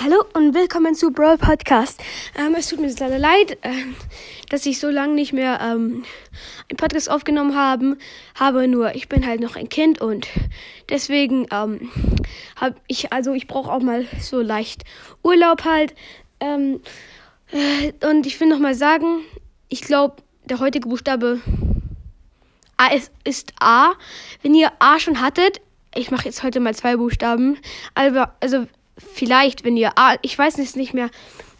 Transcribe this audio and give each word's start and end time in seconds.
Hallo 0.00 0.22
und 0.32 0.54
willkommen 0.54 0.94
zu 0.94 1.10
Brawl 1.10 1.38
Podcast. 1.38 2.00
Ähm, 2.38 2.54
es 2.56 2.68
tut 2.68 2.78
mir 2.78 2.88
leider 3.00 3.18
leid, 3.18 3.58
äh, 3.62 3.72
dass 4.48 4.64
ich 4.64 4.78
so 4.78 4.90
lange 4.90 5.14
nicht 5.14 5.32
mehr 5.32 5.58
ähm, 5.60 6.04
einen 6.70 6.76
Podcast 6.76 7.10
aufgenommen 7.10 7.56
haben, 7.56 7.98
habe. 8.38 8.68
Nur 8.68 8.94
ich 8.94 9.08
bin 9.08 9.26
halt 9.26 9.40
noch 9.40 9.56
ein 9.56 9.68
Kind 9.68 10.00
und 10.00 10.28
deswegen 10.88 11.48
ähm, 11.50 11.90
habe 12.54 12.76
ich, 12.86 13.12
also 13.12 13.32
ich 13.32 13.48
brauche 13.48 13.72
auch 13.72 13.82
mal 13.82 14.06
so 14.20 14.40
leicht 14.40 14.84
Urlaub 15.24 15.64
halt. 15.64 15.96
Ähm, 16.38 16.80
äh, 17.50 17.92
und 18.06 18.24
ich 18.24 18.38
will 18.38 18.46
noch 18.46 18.60
mal 18.60 18.76
sagen, 18.76 19.22
ich 19.68 19.80
glaube, 19.80 20.22
der 20.44 20.60
heutige 20.60 20.88
Buchstabe 20.88 21.40
A 22.76 22.94
ist, 22.94 23.10
ist 23.24 23.52
A. 23.58 23.94
Wenn 24.42 24.54
ihr 24.54 24.70
A 24.78 25.00
schon 25.00 25.20
hattet, 25.20 25.60
ich 25.92 26.12
mache 26.12 26.26
jetzt 26.26 26.44
heute 26.44 26.60
mal 26.60 26.76
zwei 26.76 26.96
Buchstaben. 26.96 27.58
Also, 27.96 28.26
also 28.38 28.68
vielleicht, 29.14 29.64
wenn 29.64 29.76
ihr 29.76 29.92
A, 29.96 30.16
ich 30.22 30.38
weiß 30.38 30.58
es 30.58 30.76
nicht 30.76 30.94
mehr, 30.94 31.10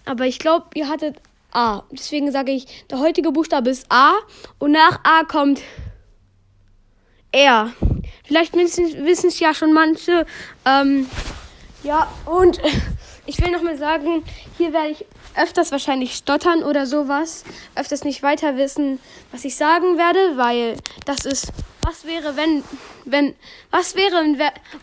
aber 0.05 0.27
ich 0.27 0.38
glaube, 0.38 0.66
ihr 0.74 0.88
hattet 0.88 1.16
A. 1.52 1.83
Deswegen 1.91 2.30
sage 2.33 2.52
ich, 2.52 2.66
der 2.91 2.98
heutige 2.98 3.33
Buchstabe 3.33 3.70
ist 3.70 3.87
A 3.91 4.14
und 4.59 4.73
nach 4.73 5.01
A 5.05 5.24
kommt 5.24 5.62
R. 7.33 7.73
Vielleicht 8.24 8.55
wissen 8.55 9.28
es 9.28 9.41
ja 9.41 9.55
schon 9.55 9.73
manche. 9.73 10.27
Ähm, 10.64 11.09
ja, 11.83 12.11
und 12.27 12.61
ich 13.27 13.41
will 13.41 13.50
nochmal 13.50 13.78
sagen, 13.78 14.25
hier 14.56 14.73
werde 14.73 14.91
ich 14.91 15.06
öfters 15.36 15.73
wahrscheinlich 15.73 16.14
stottern 16.14 16.62
oder 16.62 16.86
sowas. 16.86 17.45
Öfters 17.75 18.05
nicht 18.05 18.23
weiter 18.23 18.56
wissen, 18.56 19.00
was 19.30 19.45
ich 19.45 19.56
sagen 19.56 19.97
werde, 19.97 20.36
weil 20.36 20.77
das 21.06 21.25
ist, 21.25 21.52
was 21.83 22.05
wäre, 22.05 22.36
wenn, 22.36 22.64
wenn, 23.05 23.34
was 23.70 23.95
wäre, 23.95 24.25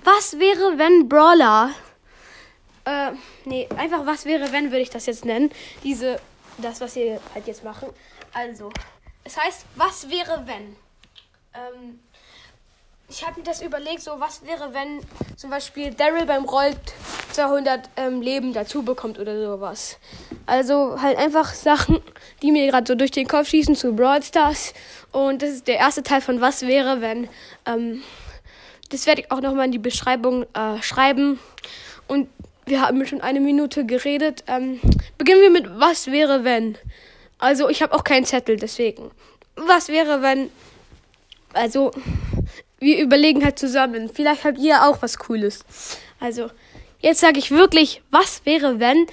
was 0.03 0.39
wäre, 0.39 0.77
wenn 0.77 1.09
Brawler 1.09 1.71
äh, 2.85 3.11
nee, 3.45 3.67
einfach 3.77 4.05
was 4.05 4.25
wäre, 4.25 4.51
wenn, 4.51 4.65
würde 4.71 4.81
ich 4.81 4.89
das 4.89 5.05
jetzt 5.05 5.25
nennen. 5.25 5.51
Diese, 5.83 6.19
das, 6.57 6.81
was 6.81 6.95
wir 6.95 7.19
halt 7.33 7.47
jetzt 7.47 7.63
machen. 7.63 7.89
Also, 8.33 8.71
es 9.23 9.37
heißt, 9.37 9.65
was 9.75 10.09
wäre, 10.09 10.43
wenn? 10.45 10.75
Ähm, 11.53 11.99
ich 13.07 13.25
habe 13.25 13.39
mir 13.39 13.45
das 13.45 13.61
überlegt, 13.61 14.01
so 14.01 14.19
was 14.19 14.45
wäre, 14.45 14.73
wenn 14.73 14.99
zum 15.37 15.51
Beispiel 15.51 15.93
Daryl 15.93 16.25
beim 16.25 16.45
Roll 16.45 16.71
200 17.33 17.89
ähm, 17.97 18.21
Leben 18.21 18.53
dazu 18.53 18.83
bekommt 18.83 19.19
oder 19.19 19.39
sowas. 19.39 19.97
Also 20.47 21.01
halt 21.01 21.17
einfach 21.17 21.53
Sachen, 21.53 22.01
die 22.41 22.51
mir 22.51 22.69
gerade 22.69 22.87
so 22.87 22.95
durch 22.95 23.11
den 23.11 23.27
Kopf 23.27 23.49
schießen 23.49 23.75
zu 23.75 23.93
Brawl 23.93 24.23
Stars. 24.23 24.73
Und 25.11 25.41
das 25.41 25.51
ist 25.51 25.67
der 25.67 25.77
erste 25.77 26.01
Teil 26.01 26.21
von 26.21 26.41
was 26.41 26.63
wäre, 26.63 27.01
wenn. 27.01 27.29
Ähm, 27.65 28.01
das 28.89 29.05
werde 29.05 29.21
ich 29.21 29.31
auch 29.31 29.41
nochmal 29.41 29.65
in 29.65 29.71
die 29.71 29.79
Beschreibung 29.79 30.43
äh, 30.53 30.81
schreiben. 30.81 31.39
Und 32.07 32.27
wir 32.65 32.81
haben 32.81 33.05
schon 33.05 33.21
eine 33.21 33.39
Minute 33.39 33.85
geredet. 33.85 34.43
Ähm, 34.47 34.79
beginnen 35.17 35.41
wir 35.41 35.49
mit 35.49 35.79
Was 35.79 36.07
wäre 36.07 36.43
wenn? 36.43 36.77
Also 37.37 37.69
ich 37.69 37.81
habe 37.81 37.93
auch 37.93 38.03
keinen 38.03 38.25
Zettel, 38.25 38.57
deswegen. 38.57 39.11
Was 39.55 39.89
wäre 39.89 40.21
wenn? 40.21 40.49
Also 41.53 41.91
wir 42.79 42.99
überlegen 42.99 43.43
halt 43.43 43.59
zusammen. 43.59 44.09
Vielleicht 44.09 44.43
habt 44.43 44.57
ihr 44.57 44.83
auch 44.83 45.01
was 45.01 45.17
Cooles. 45.17 45.63
Also 46.19 46.49
jetzt 46.99 47.19
sage 47.19 47.39
ich 47.39 47.51
wirklich, 47.51 48.01
was 48.11 48.45
wäre 48.45 48.79
wenn? 48.79 49.05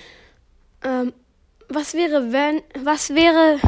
Ähm, 0.83 1.13
was 1.69 1.95
wäre 1.95 2.33
wenn? 2.33 2.63
Was 2.83 3.15
wäre 3.15 3.59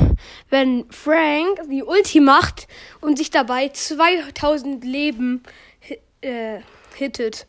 wenn 0.50 0.86
Frank 0.90 1.60
die 1.70 1.82
Ulti 1.82 2.20
macht 2.20 2.66
und 3.00 3.18
sich 3.18 3.30
dabei 3.30 3.68
2000 3.68 4.84
Leben 4.84 5.42
äh, 6.20 6.60
hittet? 6.96 7.46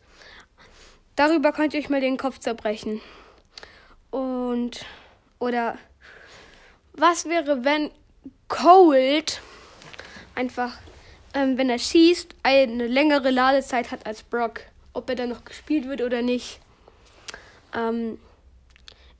Darüber 1.16 1.52
könnt 1.52 1.72
ihr 1.72 1.80
euch 1.80 1.88
mal 1.88 2.00
den 2.00 2.18
Kopf 2.18 2.38
zerbrechen. 2.38 3.00
Und, 4.10 4.84
oder, 5.38 5.78
was 6.92 7.24
wäre, 7.24 7.64
wenn 7.64 7.90
Cold 8.48 9.40
einfach, 10.34 10.78
ähm, 11.34 11.58
wenn 11.58 11.70
er 11.70 11.78
schießt, 11.78 12.34
eine 12.42 12.86
längere 12.86 13.30
Ladezeit 13.30 13.90
hat 13.90 14.06
als 14.06 14.22
Brock? 14.22 14.60
Ob 14.92 15.08
er 15.08 15.16
dann 15.16 15.30
noch 15.30 15.44
gespielt 15.44 15.88
wird 15.88 16.02
oder 16.02 16.22
nicht. 16.22 16.60
Ähm, 17.74 18.18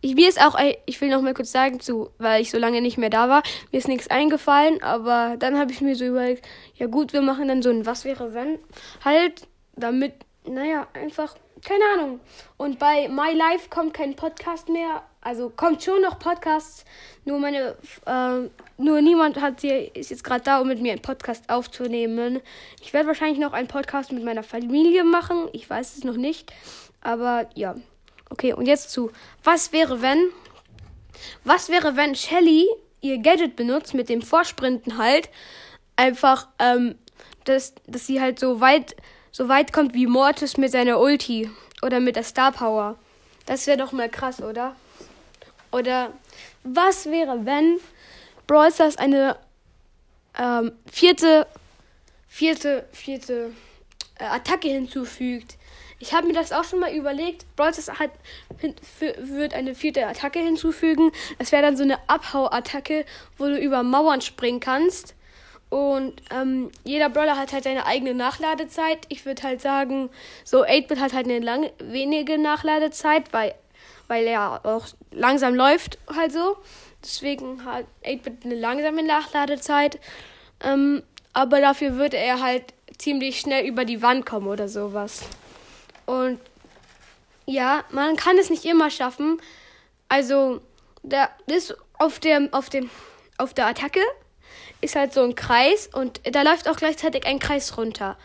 ich, 0.02 0.14
mir 0.14 0.28
ist 0.28 0.40
auch, 0.40 0.58
ich 0.84 1.00
will 1.00 1.08
noch 1.08 1.22
mal 1.22 1.34
kurz 1.34 1.50
sagen, 1.50 1.80
zu, 1.80 2.10
weil 2.18 2.42
ich 2.42 2.50
so 2.50 2.58
lange 2.58 2.80
nicht 2.80 2.98
mehr 2.98 3.10
da 3.10 3.28
war, 3.28 3.42
mir 3.72 3.78
ist 3.78 3.88
nichts 3.88 4.08
eingefallen, 4.08 4.82
aber 4.82 5.36
dann 5.38 5.58
habe 5.58 5.72
ich 5.72 5.80
mir 5.80 5.96
so 5.96 6.04
überlegt, 6.04 6.46
ja 6.76 6.86
gut, 6.86 7.12
wir 7.12 7.22
machen 7.22 7.48
dann 7.48 7.62
so 7.62 7.70
ein 7.70 7.86
Was 7.86 8.04
wäre 8.04 8.34
wenn, 8.34 8.58
halt, 9.04 9.48
damit, 9.74 10.14
naja, 10.44 10.86
einfach 10.94 11.34
keine 11.66 11.84
Ahnung. 11.94 12.20
Und 12.56 12.78
bei 12.78 13.08
My 13.08 13.34
Life 13.34 13.68
kommt 13.68 13.92
kein 13.92 14.14
Podcast 14.14 14.68
mehr. 14.68 15.02
Also 15.20 15.50
kommt 15.50 15.82
schon 15.82 16.00
noch 16.00 16.18
Podcasts. 16.18 16.84
Nur 17.24 17.40
meine, 17.40 17.76
äh, 18.06 18.48
nur 18.78 19.00
niemand 19.02 19.40
hat 19.40 19.60
hier, 19.60 19.94
ist 19.96 20.10
jetzt 20.10 20.22
gerade 20.22 20.44
da, 20.44 20.60
um 20.60 20.68
mit 20.68 20.80
mir 20.80 20.92
einen 20.92 21.02
Podcast 21.02 21.50
aufzunehmen. 21.50 22.40
Ich 22.80 22.92
werde 22.92 23.08
wahrscheinlich 23.08 23.40
noch 23.40 23.52
einen 23.52 23.66
Podcast 23.66 24.12
mit 24.12 24.24
meiner 24.24 24.44
Familie 24.44 25.02
machen. 25.02 25.48
Ich 25.52 25.68
weiß 25.68 25.96
es 25.96 26.04
noch 26.04 26.16
nicht. 26.16 26.52
Aber 27.00 27.48
ja. 27.54 27.74
Okay, 28.30 28.52
und 28.52 28.66
jetzt 28.66 28.90
zu. 28.90 29.10
Was 29.42 29.72
wäre, 29.72 30.00
wenn. 30.00 30.30
Was 31.42 31.68
wäre, 31.68 31.96
wenn 31.96 32.14
Shelly 32.14 32.68
ihr 33.00 33.18
Gadget 33.18 33.56
benutzt 33.56 33.92
mit 33.92 34.08
dem 34.08 34.22
Vorsprinten 34.22 34.98
halt? 34.98 35.28
Einfach, 35.96 36.48
ähm, 36.60 36.94
dass, 37.44 37.74
dass 37.86 38.06
sie 38.06 38.20
halt 38.20 38.38
so 38.38 38.60
weit 38.60 38.94
so 39.36 39.50
weit 39.50 39.70
kommt 39.70 39.92
wie 39.92 40.06
Mortis 40.06 40.56
mit 40.56 40.72
seiner 40.72 40.98
Ulti 40.98 41.50
oder 41.82 42.00
mit 42.00 42.16
der 42.16 42.22
Star 42.22 42.52
Power. 42.52 42.96
Das 43.44 43.66
wäre 43.66 43.76
doch 43.76 43.92
mal 43.92 44.08
krass, 44.08 44.40
oder? 44.40 44.74
Oder 45.70 46.10
was 46.64 47.04
wäre, 47.04 47.44
wenn 47.44 47.78
Brawl 48.46 48.72
Stars 48.72 48.96
eine 48.96 49.36
ähm, 50.38 50.72
vierte, 50.90 51.46
vierte, 52.28 52.88
vierte 52.92 53.52
äh, 54.18 54.24
Attacke 54.24 54.68
hinzufügt? 54.68 55.58
Ich 55.98 56.14
habe 56.14 56.28
mir 56.28 56.32
das 56.32 56.52
auch 56.52 56.64
schon 56.64 56.80
mal 56.80 56.94
überlegt. 56.94 57.44
Brawl 57.56 57.74
Stars 57.74 57.98
hat, 57.98 58.12
wird 59.18 59.52
eine 59.52 59.74
vierte 59.74 60.06
Attacke 60.06 60.38
hinzufügen. 60.38 61.12
Das 61.38 61.52
wäre 61.52 61.60
dann 61.60 61.76
so 61.76 61.82
eine 61.82 61.98
Abhau-Attacke, 62.08 63.04
wo 63.36 63.44
du 63.44 63.58
über 63.58 63.82
Mauern 63.82 64.22
springen 64.22 64.60
kannst. 64.60 65.14
Und 65.68 66.22
ähm, 66.30 66.70
jeder 66.84 67.08
Brawler 67.08 67.36
hat 67.36 67.52
halt 67.52 67.64
seine 67.64 67.86
eigene 67.86 68.14
Nachladezeit. 68.14 68.98
Ich 69.08 69.26
würde 69.26 69.42
halt 69.42 69.60
sagen, 69.60 70.10
so 70.44 70.64
8-Bit 70.64 71.00
hat 71.00 71.12
halt 71.12 71.26
eine 71.26 71.40
lang, 71.40 71.70
wenige 71.80 72.38
Nachladezeit, 72.38 73.32
weil, 73.32 73.54
weil 74.06 74.26
er 74.26 74.64
auch 74.64 74.86
langsam 75.10 75.54
läuft 75.54 75.98
halt 76.14 76.32
so. 76.32 76.56
Deswegen 77.02 77.64
hat 77.64 77.86
8-Bit 78.04 78.44
eine 78.44 78.54
langsame 78.54 79.02
Nachladezeit. 79.02 79.98
Ähm, 80.62 81.02
aber 81.32 81.60
dafür 81.60 81.96
würde 81.96 82.16
er 82.16 82.40
halt 82.40 82.72
ziemlich 82.96 83.40
schnell 83.40 83.66
über 83.66 83.84
die 83.84 84.02
Wand 84.02 84.24
kommen 84.24 84.46
oder 84.46 84.68
sowas. 84.68 85.22
Und 86.06 86.40
ja, 87.44 87.84
man 87.90 88.16
kann 88.16 88.38
es 88.38 88.50
nicht 88.50 88.64
immer 88.64 88.90
schaffen. 88.90 89.40
Also, 90.08 90.60
da 91.02 91.28
ist 91.46 91.76
auf 91.98 92.20
dem, 92.20 92.52
auf 92.52 92.70
dem, 92.70 92.88
auf 93.38 93.52
der 93.54 93.66
Attacke 93.66 94.00
ist 94.80 94.96
halt 94.96 95.12
so 95.12 95.22
ein 95.22 95.34
Kreis 95.34 95.88
und 95.92 96.20
da 96.24 96.42
läuft 96.42 96.68
auch 96.68 96.76
gleichzeitig 96.76 97.26
ein 97.26 97.38
Kreis 97.38 97.76
runter. 97.76 98.16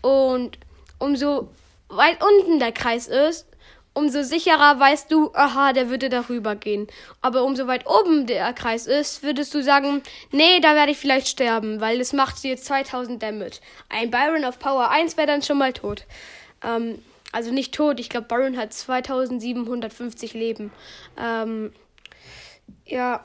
Und 0.00 0.58
umso 0.98 1.48
weit 1.88 2.18
unten 2.22 2.58
der 2.58 2.72
Kreis 2.72 3.06
ist, 3.06 3.46
umso 3.94 4.22
sicherer 4.22 4.78
weißt 4.78 5.10
du, 5.10 5.32
aha, 5.34 5.72
der 5.72 5.90
würde 5.90 6.08
darüber 6.08 6.54
gehen. 6.54 6.86
Aber 7.20 7.42
umso 7.42 7.66
weit 7.66 7.86
oben 7.86 8.26
der 8.26 8.52
Kreis 8.52 8.86
ist, 8.86 9.22
würdest 9.22 9.52
du 9.54 9.62
sagen, 9.62 10.02
nee, 10.30 10.60
da 10.60 10.74
werde 10.74 10.92
ich 10.92 10.98
vielleicht 10.98 11.28
sterben, 11.28 11.80
weil 11.80 12.00
es 12.00 12.12
macht 12.12 12.42
jetzt 12.44 12.66
2000 12.66 13.20
Damage. 13.20 13.58
Ein 13.88 14.10
Byron 14.10 14.44
auf 14.44 14.58
Power 14.58 14.90
1 14.90 15.16
wäre 15.16 15.26
dann 15.26 15.42
schon 15.42 15.58
mal 15.58 15.72
tot. 15.72 16.04
Ähm, 16.62 17.02
also 17.32 17.50
nicht 17.50 17.74
tot, 17.74 18.00
ich 18.00 18.08
glaube, 18.08 18.28
Byron 18.28 18.56
hat 18.56 18.72
2750 18.72 20.32
Leben. 20.32 20.72
Ähm, 21.18 21.72
ja. 22.86 23.24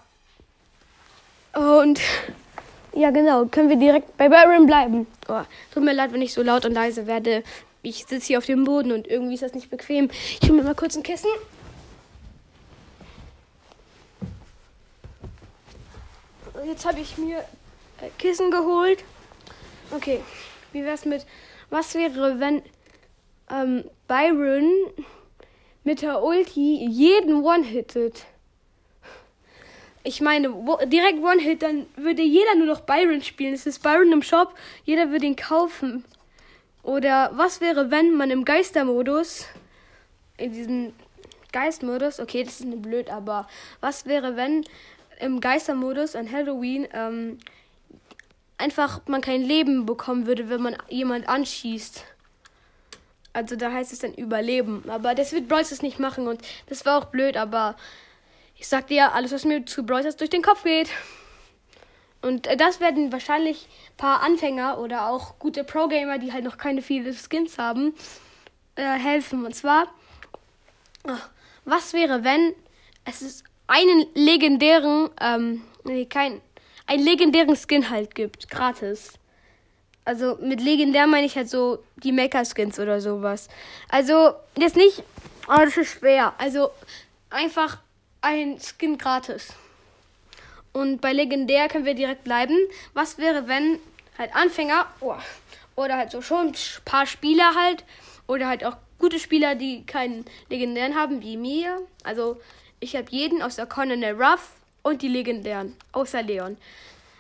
Und 1.54 2.02
ja, 2.94 3.12
genau. 3.12 3.46
Können 3.46 3.70
wir 3.70 3.78
direkt 3.78 4.18
bei 4.18 4.30
Byron 4.30 4.66
bleiben. 4.66 5.08
Oh, 5.28 5.42
tut 5.74 5.84
mir 5.84 5.94
leid, 5.94 6.14
wenn 6.14 6.22
ich 6.22 6.34
so 6.34 6.42
laut 6.42 6.66
und 6.66 6.74
leise 6.74 7.08
werde. 7.08 7.44
Ich 7.82 8.06
sitze 8.06 8.28
hier 8.28 8.38
auf 8.38 8.46
dem 8.46 8.64
Boden 8.64 8.92
und 8.92 9.08
irgendwie 9.08 9.34
ist 9.34 9.44
das 9.44 9.54
nicht 9.54 9.70
bequem. 9.70 10.10
Ich 10.42 10.50
hole 10.50 10.60
mir 10.60 10.64
mal 10.64 10.76
kurz 10.76 10.96
ein 10.96 11.04
Kissen. 11.04 11.30
Jetzt 16.66 16.86
habe 16.86 17.02
ich 17.02 17.18
mir 17.18 17.40
äh, 18.00 18.10
Kissen 18.18 18.50
geholt. 18.50 19.04
Okay, 19.92 20.22
wie 20.72 20.84
wär's 20.84 21.04
mit, 21.04 21.26
was 21.70 21.94
wäre, 21.94 22.40
wenn 22.40 22.62
ähm, 23.52 23.84
Byron 24.08 24.72
mit 25.84 26.02
der 26.02 26.24
Ulti 26.24 26.88
jeden 26.88 27.44
One-hittet? 27.44 28.26
Ich 30.04 30.20
meine, 30.22 30.50
direkt 30.86 31.24
One-Hit, 31.24 31.62
dann 31.62 31.86
würde 31.96 32.22
jeder 32.22 32.56
nur 32.56 32.68
noch 32.68 32.82
Byron 32.82 33.22
spielen. 33.22 33.54
Es 33.54 33.66
ist 33.66 33.82
Byron 33.82 34.12
im 34.12 34.22
Shop, 34.22 34.54
jeder 34.84 35.12
würde 35.12 35.26
ihn 35.26 35.36
kaufen. 35.36 36.04
Oder 36.84 37.32
was 37.34 37.62
wäre, 37.62 37.90
wenn 37.90 38.14
man 38.14 38.30
im 38.30 38.44
Geistermodus, 38.44 39.46
in 40.38 40.52
diesem 40.52 40.94
Geistmodus, 41.54 42.20
okay, 42.20 42.44
das 42.44 42.60
ist 42.60 42.82
blöd, 42.82 43.10
aber 43.10 43.48
was 43.80 44.06
wäre, 44.06 44.36
wenn 44.36 44.66
im 45.20 45.40
Geistermodus 45.40 46.16
an 46.16 46.30
Halloween 46.30 46.88
ähm, 46.92 47.38
einfach 48.58 49.02
man 49.08 49.22
kein 49.22 49.42
Leben 49.42 49.86
bekommen 49.86 50.28
würde, 50.28 50.50
wenn 50.50 50.62
man 50.62 50.76
jemand 50.90 51.30
anschießt? 51.30 52.04
Also 53.32 53.56
da 53.56 53.72
heißt 53.72 53.94
es 53.94 54.00
dann 54.00 54.14
Überleben. 54.14 54.84
Aber 54.90 55.16
das 55.16 55.32
wird 55.32 55.48
Bryce 55.48 55.82
nicht 55.82 56.00
machen 56.00 56.28
und 56.28 56.42
das 56.68 56.86
war 56.86 56.98
auch 56.98 57.06
blöd, 57.06 57.38
aber 57.38 57.76
ich 58.64 58.70
sagte 58.70 58.94
ja, 58.94 59.12
alles, 59.12 59.34
was 59.34 59.44
mir 59.44 59.66
zu 59.66 59.86
Bryce 59.86 60.16
durch 60.16 60.30
den 60.30 60.42
Kopf 60.42 60.64
geht. 60.64 60.88
Und 62.22 62.48
äh, 62.48 62.56
das 62.56 62.80
werden 62.80 63.12
wahrscheinlich 63.12 63.68
ein 63.90 63.98
paar 63.98 64.22
Anfänger 64.22 64.80
oder 64.80 65.10
auch 65.10 65.38
gute 65.38 65.66
Pro-Gamer, 65.66 66.18
die 66.18 66.32
halt 66.32 66.46
noch 66.46 66.58
keine 66.58 66.82
viele 66.82 67.14
Skins 67.14 67.58
haben, 67.58 67.94
äh, 68.76 68.84
helfen. 68.84 69.46
Und 69.46 69.54
zwar, 69.54 69.88
ach, 71.06 71.30
was 71.66 71.92
wäre, 71.92 72.24
wenn 72.24 72.56
es 73.04 73.22
ist 73.22 73.44
einen 73.68 74.06
legendären, 74.14 75.10
ähm, 75.20 75.62
nee, 75.84 76.06
kein, 76.06 76.40
einen 76.88 77.04
legendären 77.04 77.58
Skin 77.58 77.90
halt 77.90 78.16
gibt, 78.16 78.50
gratis. 78.50 79.12
Also 80.06 80.38
mit 80.42 80.62
legendär 80.62 81.06
meine 81.06 81.26
ich 81.26 81.36
halt 81.36 81.50
so 81.50 81.84
die 81.98 82.14
Mecha-Skins 82.14 82.80
oder 82.80 83.02
sowas. 83.02 83.50
Also 83.90 84.36
jetzt 84.58 84.78
nicht, 84.78 85.04
oh, 85.50 85.58
das 85.58 85.76
ist 85.76 85.90
schwer. 85.90 86.34
Also 86.38 86.70
einfach 87.30 87.80
ein 88.24 88.58
Skin 88.60 88.98
gratis. 88.98 89.54
Und 90.72 91.02
bei 91.02 91.14
legendär 91.14 91.68
können 91.68 91.86
wir 91.86 91.94
direkt 91.94 92.24
bleiben. 92.24 92.58
Was 92.94 93.20
wäre, 93.20 93.48
wenn 93.48 93.80
halt 94.18 94.36
Anfänger 94.36 94.88
oh, 95.02 95.16
oder 95.76 95.98
halt 95.98 96.12
so 96.12 96.22
schon 96.22 96.48
ein 96.48 96.56
paar 96.86 97.06
Spieler 97.06 97.54
halt 97.56 97.84
oder 98.26 98.48
halt 98.48 98.66
auch 98.66 98.78
gute 98.98 99.20
Spieler, 99.20 99.56
die 99.56 99.86
keinen 99.86 100.26
legendären 100.50 100.96
haben, 100.96 101.22
wie 101.22 101.38
mir. 101.38 101.80
Also 102.04 102.40
ich 102.80 102.96
habe 102.96 103.08
jeden 103.10 103.42
außer 103.42 103.66
Colonel 103.66 104.16
Ruff 104.16 104.52
und 104.82 105.02
die 105.02 105.10
legendären, 105.10 105.76
außer 105.92 106.24
Leon. 106.24 106.58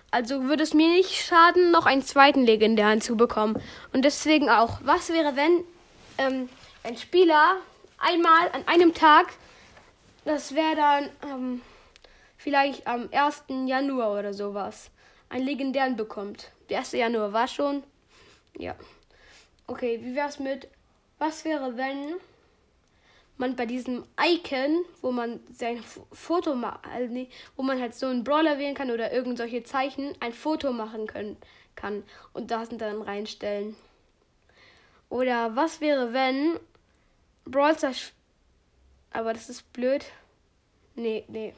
Also 0.09 0.43
würde 0.43 0.63
es 0.63 0.73
mir 0.73 0.89
nicht 0.89 1.25
schaden, 1.25 1.71
noch 1.71 1.85
einen 1.85 2.03
zweiten 2.03 2.45
legendären 2.45 3.01
zu 3.01 3.17
bekommen. 3.17 3.61
Und 3.93 4.05
deswegen 4.05 4.49
auch, 4.49 4.79
was 4.83 5.09
wäre, 5.09 5.35
wenn 5.35 5.63
ähm, 6.17 6.49
ein 6.83 6.97
Spieler 6.97 7.57
einmal 7.97 8.49
an 8.53 8.67
einem 8.67 8.93
Tag, 8.93 9.33
das 10.25 10.55
wäre 10.55 10.75
dann 10.75 11.09
ähm, 11.23 11.61
vielleicht 12.37 12.87
am 12.87 13.09
1. 13.11 13.43
Januar 13.65 14.17
oder 14.19 14.33
sowas, 14.33 14.91
einen 15.29 15.45
legendären 15.45 15.95
bekommt. 15.95 16.51
Der 16.69 16.79
1. 16.79 16.93
Januar 16.93 17.33
war 17.33 17.47
schon. 17.47 17.83
Ja. 18.57 18.75
Okay, 19.67 19.99
wie 20.03 20.15
wär's 20.15 20.39
mit, 20.39 20.67
was 21.19 21.45
wäre, 21.45 21.77
wenn 21.77 22.15
man 23.37 23.55
bei 23.55 23.65
diesem 23.65 24.03
Icon, 24.21 24.85
wo 25.01 25.11
man 25.11 25.39
sein 25.51 25.83
Foto 26.11 26.53
macht, 26.53 26.81
nee, 27.09 27.29
wo 27.55 27.63
man 27.63 27.79
halt 27.79 27.95
so 27.95 28.07
einen 28.07 28.23
Brawler 28.23 28.59
wählen 28.59 28.75
kann 28.75 28.91
oder 28.91 29.11
irgend 29.11 29.37
solche 29.37 29.63
Zeichen, 29.63 30.15
ein 30.19 30.33
Foto 30.33 30.71
machen 30.71 31.07
können, 31.07 31.37
kann 31.75 32.03
und 32.33 32.51
das 32.51 32.69
dann 32.69 33.01
reinstellen. 33.01 33.75
Oder 35.09 35.55
was 35.55 35.81
wäre, 35.81 36.13
wenn 36.13 36.59
Brawl 37.45 37.77
aber 39.13 39.33
das 39.33 39.49
ist 39.49 39.71
blöd. 39.73 40.05
Nee, 40.95 41.23
nee. 41.27 41.53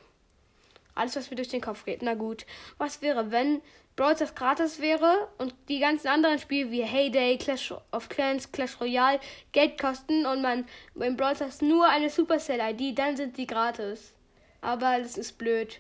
Alles, 0.94 1.16
was 1.16 1.30
mir 1.30 1.36
durch 1.36 1.50
den 1.50 1.62
Kopf 1.62 1.86
geht. 1.86 2.02
Na 2.02 2.14
gut. 2.14 2.46
Was 2.78 3.02
wäre, 3.02 3.32
wenn 3.32 3.62
Brawl 3.96 4.16
Stars 4.16 4.36
gratis 4.36 4.80
wäre 4.80 5.30
und 5.38 5.54
die 5.70 5.80
ganzen 5.80 6.08
anderen 6.08 6.40
Spiele 6.40 6.72
wie 6.72 6.84
Heyday, 6.84 7.38
Clash 7.38 7.74
of 7.92 8.10
Clans, 8.10 8.52
Clash 8.52 8.80
Royale 8.80 9.20
Geld 9.52 9.80
kosten 9.80 10.26
und 10.26 10.42
man 10.42 10.66
beim 10.94 11.16
Brawl 11.16 11.36
Stars 11.36 11.62
nur 11.62 11.88
eine 11.88 12.10
Supercell-ID, 12.10 12.98
dann 12.98 13.16
sind 13.16 13.38
die 13.38 13.48
gratis. 13.48 14.14
Aber 14.62 15.00
das 15.00 15.18
ist 15.18 15.38
blöd. 15.38 15.80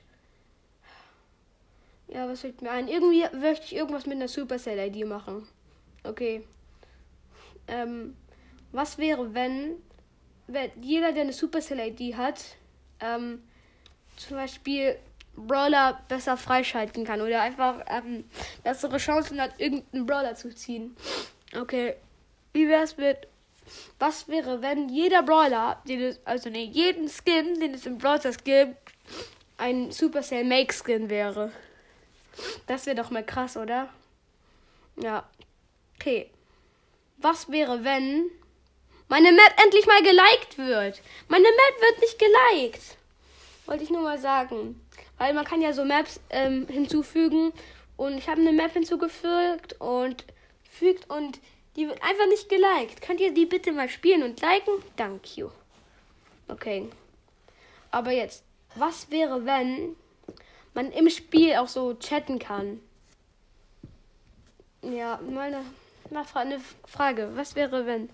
Ja, 2.08 2.28
was 2.30 2.42
fällt 2.42 2.62
mir 2.62 2.72
ein? 2.72 2.88
Irgendwie 2.88 3.26
möchte 3.36 3.66
ich 3.66 3.76
irgendwas 3.76 4.06
mit 4.06 4.16
einer 4.16 4.28
Supercell-ID 4.28 5.08
machen. 5.08 5.48
Okay. 6.04 6.44
Ähm, 7.68 8.16
was 8.72 8.98
wäre, 8.98 9.34
wenn 9.34 9.82
jeder, 10.82 11.12
der 11.12 11.24
eine 11.24 11.34
Supercell-ID 11.34 12.16
hat, 12.16 12.42
ähm, 13.00 13.42
zum 14.18 14.38
Beispiel 14.38 14.98
Brawler 15.36 16.02
besser 16.08 16.38
freischalten 16.38 17.04
kann 17.04 17.22
oder 17.22 17.42
einfach 17.42 17.82
ähm, 17.88 18.24
bessere 18.64 18.98
Chancen 18.98 19.42
hat, 19.42 19.60
irgendeinen 19.60 20.06
Brawler 20.06 20.36
zu 20.36 20.54
ziehen. 20.54 20.96
Okay, 21.54 21.96
wie 22.54 22.68
wär's 22.68 22.96
mit 22.98 23.28
was 24.00 24.28
wäre, 24.28 24.62
wenn 24.62 24.90
jeder 24.90 25.24
Brawler, 25.24 25.82
den 25.88 26.02
es, 26.02 26.20
also 26.26 26.50
ne, 26.50 26.64
jeden 26.64 27.10
Skin, 27.10 27.60
den 27.60 27.74
es 27.74 27.86
im 27.86 27.98
Brawl 27.98 28.20
gibt, 28.44 28.78
ein 29.58 29.92
Supercell 29.92 30.44
Make 30.44 30.74
Skin 30.74 31.10
wäre? 31.10 31.52
Das 32.68 32.86
wäre 32.86 32.96
doch 32.96 33.10
mal 33.10 33.26
krass, 33.26 33.58
oder? 33.58 33.90
Ja. 34.98 35.28
Okay. 35.96 36.30
Was 37.18 37.50
wäre, 37.50 37.84
wenn 37.84 38.30
meine 39.08 39.32
Map 39.32 39.62
endlich 39.64 39.86
mal 39.86 40.02
geliked 40.02 40.58
wird? 40.58 41.02
Meine 41.28 41.44
Map 41.44 41.82
wird 41.82 42.02
nicht 42.02 42.20
geliked. 42.20 42.98
Wollte 43.66 43.84
ich 43.84 43.90
nur 43.90 44.02
mal 44.02 44.18
sagen. 44.18 44.82
Weil 45.18 45.34
man 45.34 45.46
kann 45.46 45.62
ja 45.62 45.74
so 45.74 45.86
Maps 45.86 46.20
ähm, 46.30 46.68
hinzufügen. 46.68 47.54
Und 47.98 48.18
ich 48.18 48.28
habe 48.28 48.42
eine 48.42 48.52
Map 48.52 48.74
hinzugefügt 48.74 49.80
und 49.80 50.26
fügt 50.70 51.10
und 51.10 51.40
die 51.76 51.88
wird 51.88 52.02
einfach 52.04 52.28
nicht 52.28 52.50
geliked. 52.50 53.02
Könnt 53.02 53.20
ihr 53.20 53.34
die 53.34 53.46
bitte 53.46 53.72
mal 53.72 53.90
spielen 53.90 54.24
und 54.24 54.42
liken? 54.42 54.74
Thank 54.98 55.38
you. 55.38 55.50
Okay. 56.48 56.90
Aber 57.92 58.12
jetzt, 58.12 58.44
was 58.76 59.10
wäre, 59.12 59.46
wenn 59.46 59.96
man 60.74 60.92
im 60.92 61.10
Spiel 61.10 61.56
auch 61.56 61.68
so 61.68 61.94
chatten 61.96 62.40
kann? 62.40 62.82
Ja, 64.82 65.20
mal 65.30 65.54
eine, 65.54 65.66
eine 66.34 66.60
Frage. 66.86 67.32
Was 67.36 67.56
wäre, 67.56 67.86
wenn? 67.86 68.10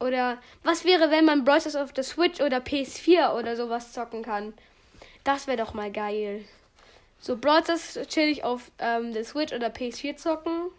Oder 0.00 0.38
was 0.62 0.84
wäre, 0.84 1.10
wenn 1.10 1.24
man 1.24 1.44
Bros. 1.44 1.74
auf 1.74 1.92
der 1.92 2.04
Switch 2.04 2.40
oder 2.40 2.58
PS4 2.58 3.34
oder 3.34 3.56
sowas 3.56 3.92
zocken 3.92 4.22
kann? 4.22 4.54
Das 5.24 5.46
wäre 5.46 5.58
doch 5.58 5.74
mal 5.74 5.90
geil. 5.90 6.44
So 7.20 7.36
Brawl 7.36 7.64
Stars 7.64 7.98
chill 8.08 8.40
auf 8.42 8.70
ähm, 8.78 9.12
der 9.12 9.24
Switch 9.24 9.52
oder 9.52 9.68
PS4 9.68 10.16
zocken. 10.16 10.70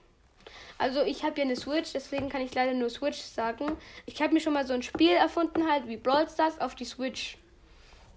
Also 0.78 1.04
ich 1.04 1.24
habe 1.24 1.38
ja 1.38 1.44
eine 1.44 1.58
Switch, 1.58 1.92
deswegen 1.92 2.30
kann 2.30 2.42
ich 2.42 2.56
leider 2.56 2.74
nur 2.74 2.90
Switch 2.90 3.20
sagen. 3.20 3.78
Ich 4.06 4.22
habe 4.22 4.34
mir 4.34 4.40
schon 4.40 4.54
mal 4.54 4.66
so 4.66 4.74
ein 4.74 4.82
Spiel 4.82 5.12
erfunden 5.12 5.70
halt 5.70 5.88
wie 5.88 5.98
Brawl 5.98 6.30
Stars 6.30 6.60
auf 6.62 6.76
die 6.76 6.86
Switch. 6.86 7.38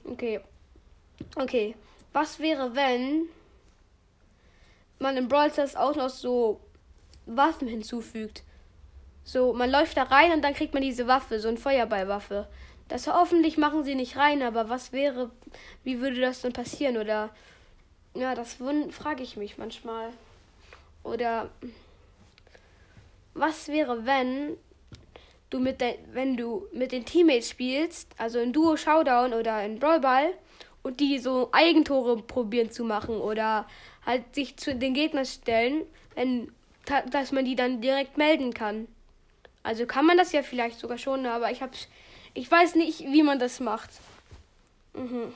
Okay. 0.05 0.40
Okay. 1.34 1.74
Was 2.12 2.38
wäre, 2.38 2.74
wenn 2.76 3.29
man 5.00 5.17
in 5.17 5.26
Brawl 5.26 5.50
Stars 5.50 5.74
auch 5.74 5.96
noch 5.96 6.10
so 6.10 6.60
Waffen 7.26 7.67
hinzufügt? 7.67 8.44
So, 9.24 9.52
man 9.52 9.70
läuft 9.70 9.96
da 9.96 10.05
rein 10.05 10.32
und 10.32 10.43
dann 10.43 10.55
kriegt 10.55 10.74
man 10.74 10.82
diese 10.82 11.06
Waffe, 11.06 11.38
so 11.38 11.48
eine 11.48 11.56
Feuerballwaffe. 11.56 12.48
Das 12.88 13.06
hoffentlich 13.06 13.56
machen 13.56 13.84
sie 13.84 13.94
nicht 13.94 14.17
rein, 14.17 14.43
aber 14.43 14.69
was 14.69 14.93
wäre, 14.93 15.31
wie 15.84 16.00
würde 16.00 16.20
das 16.20 16.43
dann 16.43 16.52
passieren? 16.52 16.96
Oder 16.96 17.31
ja, 18.14 18.34
das 18.34 18.58
frage 18.91 19.22
ich 19.22 19.36
mich 19.36 19.58
manchmal. 19.58 20.10
Oder 21.02 21.50
was 23.34 23.69
wäre, 23.69 24.05
wenn 24.05 24.56
du 25.50 25.58
mit 25.58 25.81
de 25.81 25.98
wenn 26.12 26.36
du 26.36 26.67
mit 26.72 26.93
den 26.93 27.05
Teammates 27.05 27.48
spielst, 27.50 28.10
also 28.19 28.38
in 28.38 28.52
Duo 28.52 28.76
Showdown 28.76 29.32
oder 29.32 29.64
in 29.64 29.79
Brawlball 29.79 30.34
und 30.82 31.00
die 31.00 31.19
so 31.19 31.48
Eigentore 31.52 32.17
probieren 32.22 32.70
zu 32.70 32.84
machen 32.84 33.17
oder 33.17 33.67
halt 34.05 34.34
sich 34.34 34.56
zu 34.56 34.74
den 34.74 34.94
Gegnern 34.94 35.26
stellen, 35.26 35.84
wenn 36.14 36.52
dass 37.10 37.32
man 37.32 37.44
die 37.44 37.55
dann 37.55 37.81
direkt 37.81 38.19
melden 38.19 38.52
kann. 38.52 38.88
Also 39.62 39.86
kann 39.86 40.06
man 40.06 40.16
das 40.16 40.32
ja 40.32 40.42
vielleicht 40.42 40.78
sogar 40.78 40.98
schon, 40.98 41.26
aber 41.26 41.50
ich 41.50 41.62
habe 41.62 41.72
ich 42.34 42.50
weiß 42.50 42.74
nicht, 42.76 43.00
wie 43.00 43.22
man 43.22 43.38
das 43.38 43.60
macht. 43.60 43.90
Mhm. 44.94 45.32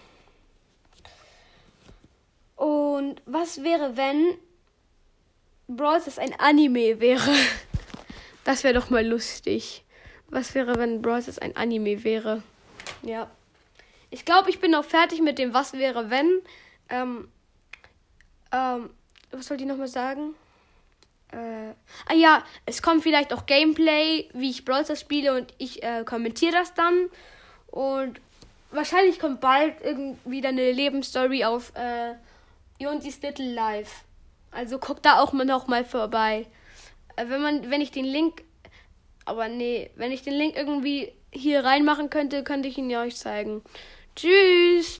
Und 2.57 3.21
was 3.27 3.63
wäre, 3.63 3.97
wenn 3.97 4.39
Brawl 5.69 6.01
Stars 6.01 6.19
ein 6.19 6.39
Anime 6.39 7.01
wäre? 7.01 7.31
Das 8.45 8.63
wäre 8.63 8.75
doch 8.75 8.91
mal 8.91 9.05
lustig. 9.05 9.83
Was 10.29 10.55
wäre, 10.55 10.77
wenn 10.77 11.03
Brawl 11.03 11.21
Stars 11.21 11.41
ein 11.41 11.57
Anime 11.57 12.05
wäre? 12.05 12.45
Ja. 13.03 13.29
Ich 14.09 14.25
glaube, 14.25 14.51
ich 14.51 14.61
bin 14.61 14.71
noch 14.71 14.85
fertig 14.85 15.21
mit 15.21 15.37
dem 15.41 15.53
Was 15.53 15.73
wäre, 15.73 16.11
wenn. 16.11 16.43
Ähm, 16.89 17.27
ähm, 18.53 18.91
was 19.33 19.51
wollte 19.51 19.65
ich 19.65 19.69
nochmal 19.69 19.89
sagen? 19.89 20.37
Äh, 21.33 21.73
ah 22.09 22.15
ja, 22.15 22.45
es 22.67 22.83
kommt 22.83 23.03
vielleicht 23.03 23.33
auch 23.33 23.47
Gameplay, 23.47 24.29
wie 24.33 24.51
ich 24.51 24.65
Brawl 24.65 24.85
Stars 24.85 25.01
spiele 25.01 25.35
und 25.37 25.53
ich 25.59 25.83
äh, 25.83 26.05
kommentiere 26.05 26.53
das 26.53 26.75
dann. 26.75 27.09
Und 27.67 28.21
wahrscheinlich 28.71 29.19
kommt 29.19 29.41
bald 29.41 29.75
irgendwie 29.83 30.45
eine 30.47 30.73
Lebensstory 30.73 31.45
auf 31.45 31.73
äh, 31.75 32.15
Jonsis 32.79 33.21
Little 33.23 33.53
Life. 33.53 34.05
Also 34.51 34.79
guckt 34.79 35.05
da 35.05 35.21
auch 35.21 35.33
mal 35.33 35.45
noch 35.45 35.67
mal 35.67 35.85
vorbei. 35.85 36.47
Äh, 37.17 37.29
wenn 37.29 37.43
man, 37.43 37.71
wenn 37.71 37.81
ich 37.81 37.91
den 37.91 38.05
Link, 38.05 38.45
aber 39.25 39.49
nee, 39.49 39.91
wenn 39.97 40.13
ich 40.13 40.23
den 40.23 40.35
Link 40.35 40.57
irgendwie 40.57 41.13
hier 41.33 41.65
reinmachen 41.65 42.11
könnte, 42.11 42.45
könnte 42.45 42.69
ich 42.69 42.79
ihn 42.79 42.89
ja 42.89 43.03
euch 43.03 43.17
zeigen. 43.17 43.63
Tschüss! 44.15 44.95